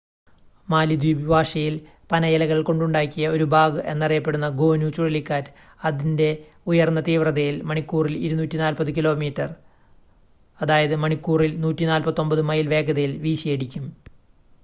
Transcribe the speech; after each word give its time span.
മാലിദ്വീപ് 0.67 1.25
ഭാഷയിൽ 1.25 1.75
പനയിലകൾ 2.11 2.59
കൊണ്ടുണ്ടാക്കിയ 2.69 3.25
ഒരു 3.35 3.45
ബാഗ് 3.51 3.81
എന്ന് 3.91 4.05
അറിയപ്പെടുന്ന 4.07 4.47
'ഗോനു' 4.55 4.89
ചുഴലിക്കാറ്റ് 4.95 5.53
അതിന്റെ 5.81 6.29
ഉയർന്ന 6.71 7.03
തീവ്രതയിൽ 7.09 7.59
മണിക്കൂറിൽ 7.69 8.15
240 8.23 8.97
കിലോമീറ്റർ 8.97 9.49
മണിക്കൂറിൽ 11.03 11.53
149 11.65 12.19
മൈൽ 12.51 12.67
വേഗതയിൽ 12.75 13.15
വീശിയടിക്കും 13.21 13.87